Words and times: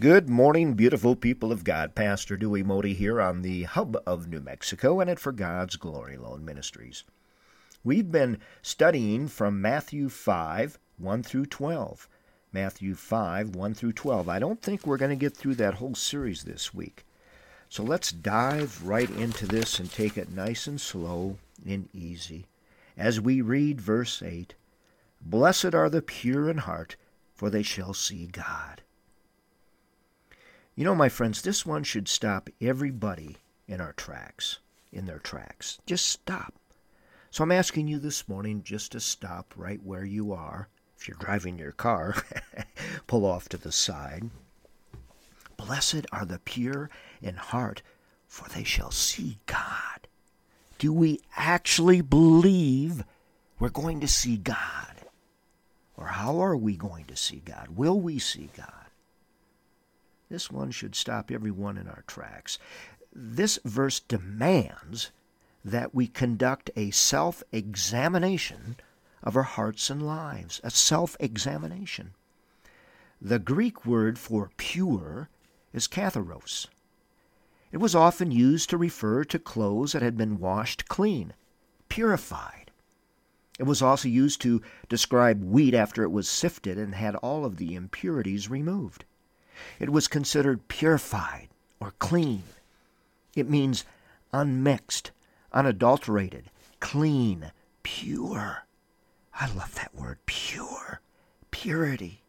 Good 0.00 0.28
morning, 0.28 0.74
beautiful 0.74 1.14
people 1.14 1.52
of 1.52 1.62
God. 1.62 1.94
Pastor 1.94 2.36
Dewey 2.36 2.64
Modi 2.64 2.94
here 2.94 3.20
on 3.20 3.42
the 3.42 3.62
hub 3.62 3.96
of 4.04 4.26
New 4.26 4.40
Mexico 4.40 4.98
and 4.98 5.08
at 5.08 5.20
For 5.20 5.30
God's 5.30 5.76
Glory 5.76 6.16
Alone 6.16 6.44
Ministries. 6.44 7.04
We've 7.84 8.10
been 8.10 8.38
studying 8.60 9.28
from 9.28 9.62
Matthew 9.62 10.08
5 10.08 10.80
1 10.98 11.22
through 11.22 11.46
12. 11.46 12.08
Matthew 12.52 12.96
5 12.96 13.54
1 13.54 13.74
through 13.74 13.92
12. 13.92 14.28
I 14.28 14.40
don't 14.40 14.60
think 14.60 14.84
we're 14.84 14.96
going 14.96 15.10
to 15.10 15.16
get 15.16 15.36
through 15.36 15.54
that 15.54 15.74
whole 15.74 15.94
series 15.94 16.42
this 16.42 16.74
week. 16.74 17.06
So 17.68 17.84
let's 17.84 18.10
dive 18.10 18.84
right 18.84 19.10
into 19.10 19.46
this 19.46 19.78
and 19.78 19.88
take 19.90 20.18
it 20.18 20.32
nice 20.32 20.66
and 20.66 20.80
slow 20.80 21.38
and 21.64 21.88
easy. 21.92 22.46
As 22.98 23.20
we 23.20 23.40
read 23.40 23.80
verse 23.80 24.20
8 24.20 24.56
Blessed 25.20 25.72
are 25.72 25.88
the 25.88 26.02
pure 26.02 26.50
in 26.50 26.58
heart, 26.58 26.96
for 27.32 27.48
they 27.48 27.62
shall 27.62 27.94
see 27.94 28.26
God. 28.26 28.82
You 30.76 30.82
know, 30.82 30.94
my 30.96 31.08
friends, 31.08 31.42
this 31.42 31.64
one 31.64 31.84
should 31.84 32.08
stop 32.08 32.50
everybody 32.60 33.36
in 33.68 33.80
our 33.80 33.92
tracks, 33.92 34.58
in 34.92 35.06
their 35.06 35.20
tracks. 35.20 35.78
Just 35.86 36.06
stop. 36.06 36.54
So 37.30 37.44
I'm 37.44 37.52
asking 37.52 37.86
you 37.86 38.00
this 38.00 38.28
morning 38.28 38.62
just 38.64 38.90
to 38.92 39.00
stop 39.00 39.54
right 39.56 39.80
where 39.84 40.04
you 40.04 40.32
are. 40.32 40.68
If 40.98 41.06
you're 41.06 41.16
driving 41.16 41.60
your 41.60 41.70
car, 41.70 42.16
pull 43.06 43.24
off 43.24 43.48
to 43.50 43.56
the 43.56 43.70
side. 43.70 44.30
Blessed 45.56 46.06
are 46.10 46.24
the 46.24 46.40
pure 46.40 46.90
in 47.22 47.36
heart, 47.36 47.82
for 48.26 48.48
they 48.48 48.64
shall 48.64 48.90
see 48.90 49.38
God. 49.46 50.08
Do 50.78 50.92
we 50.92 51.20
actually 51.36 52.00
believe 52.00 53.04
we're 53.60 53.68
going 53.68 54.00
to 54.00 54.08
see 54.08 54.38
God? 54.38 55.06
Or 55.96 56.06
how 56.06 56.40
are 56.40 56.56
we 56.56 56.76
going 56.76 57.04
to 57.04 57.16
see 57.16 57.40
God? 57.44 57.76
Will 57.76 58.00
we 58.00 58.18
see 58.18 58.50
God? 58.56 58.83
This 60.34 60.50
one 60.50 60.72
should 60.72 60.96
stop 60.96 61.30
everyone 61.30 61.78
in 61.78 61.86
our 61.86 62.02
tracks. 62.08 62.58
This 63.14 63.60
verse 63.64 64.00
demands 64.00 65.12
that 65.64 65.94
we 65.94 66.08
conduct 66.08 66.72
a 66.74 66.90
self 66.90 67.44
examination 67.52 68.74
of 69.22 69.36
our 69.36 69.44
hearts 69.44 69.90
and 69.90 70.04
lives, 70.04 70.60
a 70.64 70.72
self 70.72 71.16
examination. 71.20 72.14
The 73.22 73.38
Greek 73.38 73.86
word 73.86 74.18
for 74.18 74.50
pure 74.56 75.28
is 75.72 75.86
katharos. 75.86 76.66
It 77.70 77.76
was 77.76 77.94
often 77.94 78.32
used 78.32 78.68
to 78.70 78.76
refer 78.76 79.22
to 79.22 79.38
clothes 79.38 79.92
that 79.92 80.02
had 80.02 80.16
been 80.16 80.40
washed 80.40 80.88
clean, 80.88 81.34
purified. 81.88 82.72
It 83.60 83.66
was 83.66 83.82
also 83.82 84.08
used 84.08 84.40
to 84.40 84.62
describe 84.88 85.44
wheat 85.44 85.74
after 85.74 86.02
it 86.02 86.10
was 86.10 86.28
sifted 86.28 86.76
and 86.76 86.96
had 86.96 87.14
all 87.14 87.44
of 87.44 87.58
the 87.58 87.76
impurities 87.76 88.50
removed. 88.50 89.04
It 89.78 89.90
was 89.90 90.08
considered 90.08 90.68
purified 90.68 91.48
or 91.80 91.92
clean. 91.98 92.44
It 93.34 93.48
means 93.48 93.84
unmixed, 94.32 95.10
unadulterated, 95.52 96.50
clean, 96.80 97.52
pure. 97.82 98.66
I 99.38 99.52
love 99.52 99.74
that 99.74 99.94
word, 99.94 100.18
pure, 100.26 101.00
purity. 101.50 102.22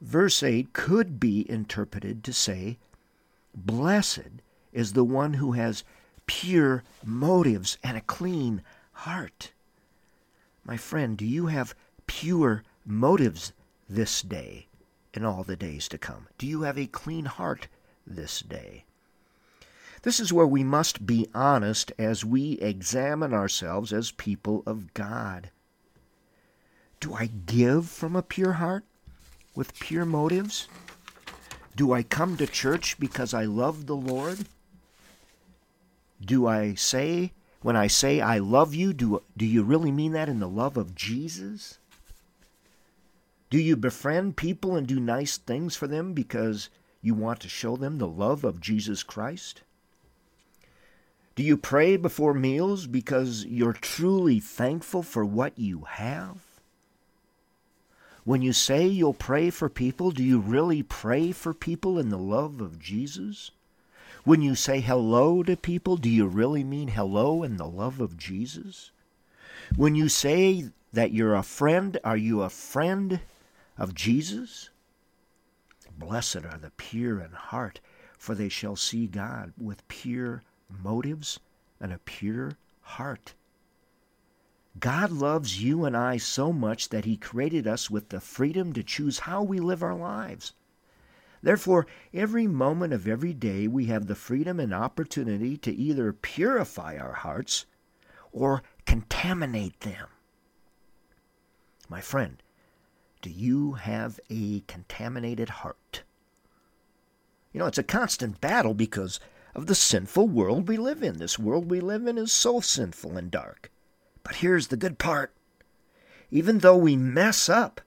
Verse 0.00 0.42
8 0.42 0.72
could 0.72 1.20
be 1.20 1.48
interpreted 1.48 2.24
to 2.24 2.32
say, 2.32 2.78
Blessed 3.54 4.42
is 4.72 4.92
the 4.92 5.04
one 5.04 5.34
who 5.34 5.52
has 5.52 5.84
pure 6.26 6.82
motives 7.04 7.78
and 7.82 7.96
a 7.96 8.00
clean 8.00 8.62
heart. 8.92 9.52
My 10.64 10.76
friend, 10.76 11.16
do 11.16 11.26
you 11.26 11.46
have 11.46 11.74
pure 12.06 12.62
motives 12.84 13.52
this 13.88 14.22
day 14.22 14.66
and 15.14 15.26
all 15.26 15.42
the 15.42 15.56
days 15.56 15.88
to 15.88 15.98
come? 15.98 16.28
Do 16.38 16.46
you 16.46 16.62
have 16.62 16.78
a 16.78 16.86
clean 16.86 17.26
heart 17.26 17.68
this 18.06 18.40
day? 18.40 18.84
This 20.02 20.18
is 20.18 20.32
where 20.32 20.46
we 20.46 20.64
must 20.64 21.06
be 21.06 21.28
honest 21.32 21.92
as 21.98 22.24
we 22.24 22.52
examine 22.54 23.32
ourselves 23.32 23.92
as 23.92 24.10
people 24.10 24.64
of 24.66 24.92
God. 24.94 25.50
Do 26.98 27.14
I 27.14 27.26
give 27.26 27.88
from 27.88 28.16
a 28.16 28.22
pure 28.22 28.54
heart 28.54 28.84
with 29.54 29.78
pure 29.78 30.04
motives? 30.04 30.68
Do 31.76 31.92
I 31.92 32.02
come 32.02 32.36
to 32.36 32.46
church 32.46 32.98
because 32.98 33.32
I 33.32 33.44
love 33.44 33.86
the 33.86 33.96
Lord? 33.96 34.46
Do 36.24 36.46
I 36.46 36.74
say, 36.74 37.32
when 37.60 37.76
I 37.76 37.86
say 37.86 38.20
I 38.20 38.38
love 38.38 38.74
you, 38.74 38.92
do, 38.92 39.22
do 39.36 39.46
you 39.46 39.62
really 39.62 39.90
mean 39.90 40.12
that 40.12 40.28
in 40.28 40.40
the 40.40 40.48
love 40.48 40.76
of 40.76 40.94
Jesus? 40.94 41.78
Do 43.52 43.58
you 43.58 43.76
befriend 43.76 44.38
people 44.38 44.76
and 44.76 44.86
do 44.86 44.98
nice 44.98 45.36
things 45.36 45.76
for 45.76 45.86
them 45.86 46.14
because 46.14 46.70
you 47.02 47.12
want 47.12 47.40
to 47.40 47.50
show 47.50 47.76
them 47.76 47.98
the 47.98 48.08
love 48.08 48.44
of 48.44 48.62
Jesus 48.62 49.02
Christ? 49.02 49.60
Do 51.34 51.42
you 51.42 51.58
pray 51.58 51.98
before 51.98 52.32
meals 52.32 52.86
because 52.86 53.44
you're 53.44 53.74
truly 53.74 54.40
thankful 54.40 55.02
for 55.02 55.22
what 55.22 55.58
you 55.58 55.82
have? 55.82 56.38
When 58.24 58.40
you 58.40 58.54
say 58.54 58.86
you'll 58.86 59.12
pray 59.12 59.50
for 59.50 59.68
people, 59.68 60.12
do 60.12 60.24
you 60.24 60.40
really 60.40 60.82
pray 60.82 61.30
for 61.30 61.52
people 61.52 61.98
in 61.98 62.08
the 62.08 62.16
love 62.16 62.58
of 62.58 62.78
Jesus? 62.78 63.50
When 64.24 64.40
you 64.40 64.54
say 64.54 64.80
hello 64.80 65.42
to 65.42 65.58
people, 65.58 65.98
do 65.98 66.08
you 66.08 66.26
really 66.26 66.64
mean 66.64 66.88
hello 66.88 67.42
in 67.42 67.58
the 67.58 67.68
love 67.68 68.00
of 68.00 68.16
Jesus? 68.16 68.92
When 69.76 69.94
you 69.94 70.08
say 70.08 70.70
that 70.94 71.12
you're 71.12 71.34
a 71.34 71.42
friend, 71.42 72.00
are 72.02 72.16
you 72.16 72.40
a 72.40 72.48
friend 72.48 73.20
of 73.82 73.96
Jesus? 73.96 74.70
Blessed 75.98 76.44
are 76.44 76.58
the 76.58 76.70
pure 76.76 77.18
in 77.18 77.32
heart, 77.32 77.80
for 78.16 78.32
they 78.32 78.48
shall 78.48 78.76
see 78.76 79.08
God 79.08 79.52
with 79.58 79.86
pure 79.88 80.44
motives 80.70 81.40
and 81.80 81.92
a 81.92 81.98
pure 81.98 82.52
heart. 82.80 83.34
God 84.78 85.10
loves 85.10 85.60
you 85.60 85.84
and 85.84 85.96
I 85.96 86.16
so 86.16 86.52
much 86.52 86.90
that 86.90 87.06
He 87.06 87.16
created 87.16 87.66
us 87.66 87.90
with 87.90 88.10
the 88.10 88.20
freedom 88.20 88.72
to 88.72 88.84
choose 88.84 89.18
how 89.18 89.42
we 89.42 89.58
live 89.58 89.82
our 89.82 89.96
lives. 89.96 90.52
Therefore, 91.42 91.88
every 92.14 92.46
moment 92.46 92.92
of 92.92 93.08
every 93.08 93.34
day 93.34 93.66
we 93.66 93.86
have 93.86 94.06
the 94.06 94.14
freedom 94.14 94.60
and 94.60 94.72
opportunity 94.72 95.56
to 95.56 95.74
either 95.74 96.12
purify 96.12 96.96
our 96.98 97.14
hearts 97.14 97.66
or 98.30 98.62
contaminate 98.86 99.80
them. 99.80 100.06
My 101.88 102.00
friend, 102.00 102.40
do 103.22 103.30
you 103.30 103.74
have 103.74 104.18
a 104.28 104.64
contaminated 104.66 105.48
heart? 105.48 106.02
You 107.52 107.60
know, 107.60 107.66
it's 107.66 107.78
a 107.78 107.84
constant 107.84 108.40
battle 108.40 108.74
because 108.74 109.20
of 109.54 109.66
the 109.66 109.76
sinful 109.76 110.26
world 110.26 110.66
we 110.66 110.76
live 110.76 111.04
in. 111.04 111.18
This 111.18 111.38
world 111.38 111.70
we 111.70 111.80
live 111.80 112.08
in 112.08 112.18
is 112.18 112.32
so 112.32 112.60
sinful 112.60 113.16
and 113.16 113.30
dark. 113.30 113.70
But 114.24 114.36
here's 114.36 114.68
the 114.68 114.76
good 114.76 114.98
part 114.98 115.32
even 116.32 116.58
though 116.58 116.76
we 116.76 116.96
mess 116.96 117.48
up, 117.48 117.80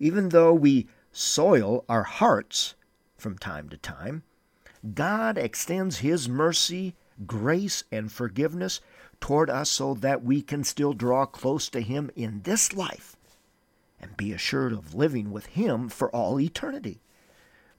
even 0.00 0.30
though 0.30 0.52
we 0.52 0.88
soil 1.12 1.84
our 1.88 2.04
hearts 2.04 2.74
from 3.18 3.38
time 3.38 3.68
to 3.68 3.76
time, 3.76 4.24
God 4.94 5.38
extends 5.38 5.98
His 5.98 6.28
mercy, 6.28 6.96
grace, 7.24 7.84
and 7.92 8.10
forgiveness 8.10 8.80
toward 9.20 9.48
us 9.48 9.70
so 9.70 9.94
that 9.94 10.24
we 10.24 10.42
can 10.42 10.64
still 10.64 10.94
draw 10.94 11.26
close 11.26 11.68
to 11.68 11.82
Him 11.82 12.10
in 12.16 12.40
this 12.42 12.72
life 12.72 13.16
and 14.00 14.16
be 14.16 14.32
assured 14.32 14.72
of 14.72 14.94
living 14.94 15.30
with 15.30 15.46
Him 15.46 15.88
for 15.88 16.10
all 16.10 16.40
eternity. 16.40 17.00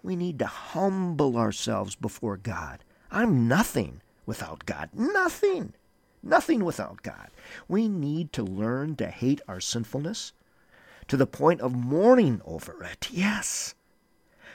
We 0.04 0.16
need 0.16 0.40
to 0.40 0.48
humble 0.48 1.38
ourselves 1.38 1.96
before 1.96 2.38
God 2.38 2.84
I'm 3.12 3.48
nothing 3.48 4.02
without 4.26 4.66
God. 4.66 4.90
Nothing. 4.94 5.74
Nothing 6.24 6.64
without 6.64 7.04
God. 7.04 7.30
We 7.68 7.90
need 7.90 8.32
to 8.34 8.44
learn 8.44 8.96
to 8.98 9.08
hate 9.08 9.42
our 9.48 9.60
sinfulness 9.60 10.32
to 11.10 11.18
the 11.18 11.28
point 11.28 11.60
of 11.60 11.76
mourning 11.76 12.42
over 12.46 12.84
it. 12.84 13.10
Yes. 13.12 13.76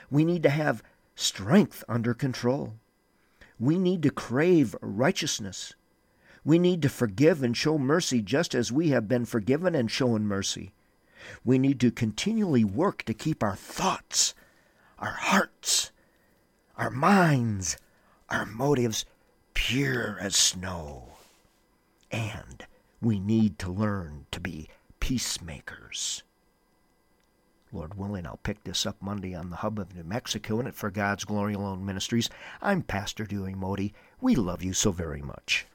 We 0.09 0.25
need 0.25 0.41
to 0.43 0.49
have 0.49 0.81
strength 1.15 1.83
under 1.87 2.15
control. 2.15 2.73
We 3.59 3.77
need 3.77 4.01
to 4.03 4.11
crave 4.11 4.75
righteousness. 4.81 5.73
We 6.43 6.57
need 6.57 6.81
to 6.81 6.89
forgive 6.89 7.43
and 7.43 7.55
show 7.55 7.77
mercy 7.77 8.21
just 8.21 8.55
as 8.55 8.71
we 8.71 8.89
have 8.89 9.07
been 9.07 9.25
forgiven 9.25 9.75
and 9.75 9.91
shown 9.91 10.25
mercy. 10.25 10.73
We 11.43 11.57
need 11.57 11.79
to 11.81 11.91
continually 11.91 12.63
work 12.63 13.03
to 13.03 13.13
keep 13.13 13.43
our 13.43 13.55
thoughts, 13.55 14.33
our 14.99 15.11
hearts, 15.11 15.91
our 16.77 16.89
minds, 16.89 17.77
our 18.29 18.45
motives 18.45 19.05
pure 19.53 20.17
as 20.19 20.35
snow. 20.35 21.09
And 22.11 22.65
we 23.01 23.19
need 23.19 23.59
to 23.59 23.71
learn 23.71 24.25
to 24.31 24.39
be 24.39 24.69
peacemakers. 24.99 26.23
Lord 27.71 27.95
willing, 27.95 28.25
I'll 28.25 28.39
pick 28.43 28.63
this 28.63 28.85
up 28.85 28.95
Monday 29.01 29.35
on 29.35 29.49
the 29.49 29.57
hub 29.57 29.77
of 29.77 29.93
New 29.93 30.03
Mexico 30.03 30.59
and 30.59 30.67
it 30.67 30.75
for 30.75 30.89
God's 30.89 31.25
Glory 31.25 31.53
Alone 31.53 31.85
Ministries. 31.85 32.29
I'm 32.61 32.81
Pastor 32.81 33.25
Dewey 33.25 33.55
Modi. 33.55 33.93
We 34.21 34.35
love 34.35 34.63
you 34.63 34.73
so 34.73 34.91
very 34.91 35.21
much. 35.21 35.67